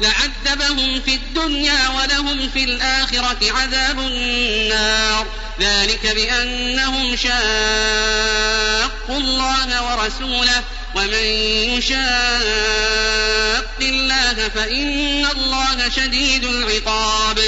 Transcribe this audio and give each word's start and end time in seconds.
لعذبهم 0.00 1.00
في 1.00 1.14
الدنيا 1.14 1.88
ولهم 1.88 2.48
في 2.48 2.64
الآخرة 2.64 3.52
عذاب 3.52 3.98
النار. 3.98 5.26
ذلك 5.60 6.06
بأنهم 6.06 7.16
شاقوا 7.16 7.32
الله 9.10 9.96
ورسوله. 9.96 10.62
ومن 10.94 11.24
يشاق 11.78 12.02
الله 13.80 14.48
فإن 14.54 15.26
الله 15.36 15.88
شديد 15.96 16.44
العقاب. 16.44 17.38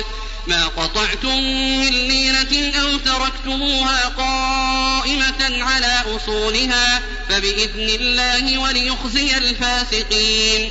ما 0.46 0.66
قطعتم 0.66 1.38
من 1.80 2.08
لينة 2.08 2.72
أو 2.80 2.98
تركتموها 2.98 4.08
قائمة 4.08 5.64
على 5.64 6.02
أصولها 6.16 7.02
فبإذن 7.28 7.88
الله 8.00 8.58
وليخزي 8.58 9.36
الفاسقين. 9.36 10.70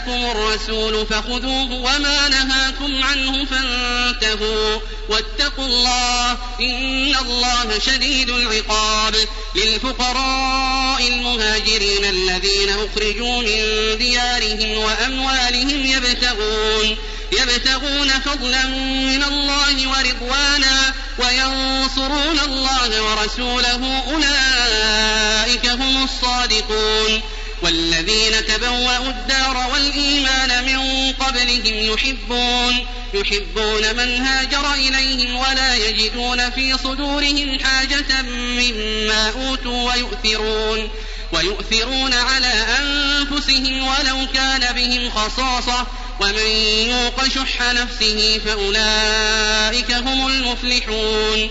آتاكم 0.00 0.30
الرسول 0.30 1.06
فخذوه 1.06 1.72
وما 1.72 2.28
نهاكم 2.28 3.02
عنه 3.02 3.44
فانتهوا 3.44 4.80
واتقوا 5.08 5.64
الله 5.64 6.32
إن 6.60 7.14
الله 7.16 7.78
شديد 7.78 8.30
العقاب 8.30 9.14
للفقراء 9.54 11.08
المهاجرين 11.08 12.04
الذين 12.04 12.68
أخرجوا 12.68 13.42
من 13.42 13.98
ديارهم 13.98 14.78
وأموالهم 14.78 15.86
يبتغون 15.86 16.96
يبتغون 17.32 18.08
فضلا 18.08 18.66
من 18.66 19.22
الله 19.22 19.88
ورضوانا 19.88 20.94
وينصرون 21.18 22.40
الله 22.40 23.02
ورسوله 23.02 24.02
أولئك 24.12 25.66
هم 25.66 26.04
الصادقون 26.04 27.22
والذين 27.62 28.46
تبوأوا 28.46 29.08
الدار 29.08 29.70
والإيمان 29.72 30.64
من 30.64 31.12
قبلهم 31.12 31.92
يحبون 31.94 32.86
يحبون 33.14 33.96
من 33.96 34.26
هاجر 34.26 34.74
إليهم 34.74 35.36
ولا 35.36 35.74
يجدون 35.74 36.50
في 36.50 36.78
صدورهم 36.78 37.58
حاجة 37.58 38.22
مما 38.22 39.30
أوتوا 39.30 39.92
ويؤثرون 39.92 40.90
ويؤثرون 41.32 42.12
على 42.12 42.52
أنفسهم 42.80 43.86
ولو 43.86 44.26
كان 44.34 44.74
بهم 44.74 45.10
خصاصة 45.10 45.86
ومن 46.20 46.46
يوق 46.88 47.28
شح 47.28 47.62
نفسه 47.62 48.40
فأولئك 48.46 49.92
هم 49.92 50.26
المفلحون. 50.26 51.50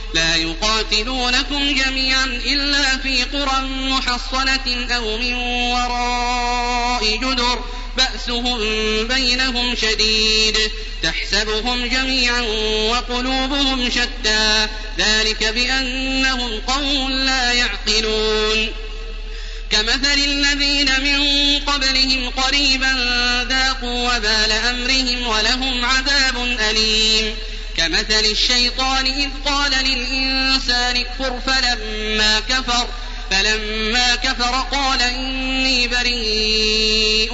لا 0.13 0.35
يقاتلونكم 0.35 1.75
جميعا 1.75 2.25
إلا 2.25 2.97
في 2.97 3.23
قرى 3.23 3.61
محصنة 3.67 4.87
أو 4.95 5.17
من 5.17 5.33
وراء 5.73 7.17
جدر 7.17 7.59
بأسهم 7.97 8.57
بينهم 9.07 9.75
شديد 9.75 10.57
تحسبهم 11.03 11.85
جميعا 11.85 12.41
وقلوبهم 12.91 13.89
شتى 13.89 14.67
ذلك 14.97 15.43
بأنهم 15.43 16.59
قوم 16.67 17.11
لا 17.11 17.53
يعقلون. 17.53 18.71
كمثل 19.71 20.17
الذين 20.17 21.03
من 21.03 21.59
قبلهم 21.59 22.29
قريبا 22.29 22.93
ذاقوا 23.49 24.17
وبال 24.17 24.51
أمرهم 24.51 25.27
ولهم 25.27 25.85
عذاب 25.85 26.57
أليم. 26.69 27.35
كمثل 27.81 28.25
الشيطان 28.25 29.05
إذ 29.05 29.29
قال 29.45 29.71
للإنسان 29.71 30.97
اكفر 30.97 31.39
فلما 31.45 32.39
كفر 32.39 32.87
فلما 33.31 34.15
كفر 34.15 34.65
قال 34.71 35.01
إني 35.01 35.87
بريء 35.87 37.33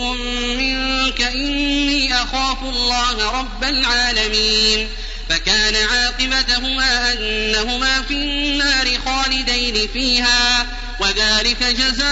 منك 0.58 1.22
إني 1.22 2.16
أخاف 2.16 2.64
الله 2.64 3.40
رب 3.40 3.64
العالمين. 3.64 4.90
فكان 5.30 5.76
عاقبتهما 5.76 7.14
أنهما 7.14 8.02
في 8.02 8.14
النار 8.14 9.00
خالدين 9.06 9.88
فيها 9.94 10.66
وذلك 11.00 11.64
جزاء 11.64 12.08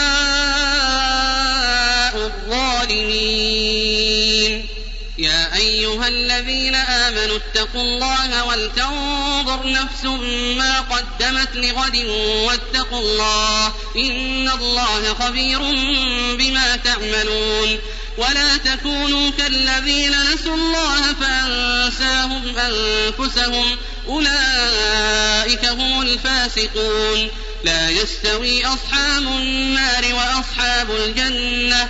الظالمين. 2.15 4.24
يا 5.17 5.55
أيها 5.55 6.07
الذين 6.07 6.75
آمنوا 6.75 7.37
اتقوا 7.37 7.81
الله 7.81 8.45
ولتنظر 8.45 9.71
نفس 9.71 10.05
ما 10.57 10.79
قدمت 10.79 11.55
لغد 11.55 11.95
واتقوا 12.45 12.99
الله 12.99 13.67
إن 13.95 14.49
الله 14.49 15.13
خبير 15.13 15.59
بما 16.37 16.75
تعملون 16.75 17.79
ولا 18.17 18.57
تكونوا 18.57 19.31
كالذين 19.37 20.11
نسوا 20.33 20.55
الله 20.55 21.13
فأنساهم 21.13 22.57
أنفسهم 22.57 23.77
أولئك 24.07 25.65
هم 25.65 26.01
الفاسقون 26.01 27.29
لا 27.63 27.89
يستوي 27.89 28.65
أصحاب 28.65 29.21
النار 29.21 30.05
وأصحاب 30.13 30.91
الجنة 30.91 31.89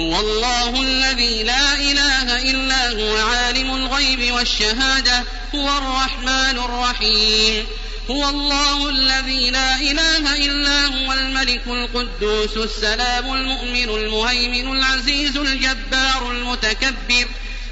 هو 0.00 0.20
الله 0.20 0.82
الذي 0.82 1.42
لا 1.42 1.74
إله 1.74 2.50
إلا 2.50 2.90
هو 2.90 3.16
عالم 3.16 3.74
الغيب 3.76 4.32
والشهادة 4.32 5.24
هو 5.54 5.78
الرحمن 5.78 6.58
الرحيم. 6.58 7.66
هو 8.10 8.28
الله 8.28 8.88
الذي 8.88 9.50
لا 9.50 9.76
إله 9.76 10.36
إلا 10.36 10.86
هو 10.86 11.12
الملك 11.12 11.62
القدوس 11.66 12.56
السلام 12.56 13.34
المؤمن 13.34 13.88
المهيمن 13.88 14.76
العزيز 14.78 15.36
الجبار 15.36 16.30
المتكبر. 16.30 17.26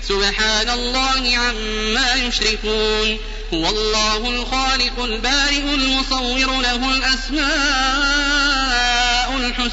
سبحان 0.08 0.70
الله 0.70 1.37
عما 1.37 2.14
يشركون. 2.14 3.19
هو 3.55 3.69
الله 3.69 4.17
الخالق 4.17 5.05
البارئ 5.05 5.75
المصور 5.75 6.61
له 6.61 6.96
الأسماء. 6.96 7.65